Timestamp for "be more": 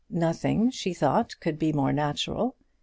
1.59-1.93